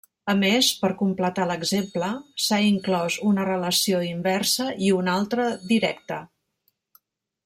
[0.31, 2.07] A més, per completar l'exemple,
[2.45, 6.19] s'ha inclòs una relació inversa i una altra directa.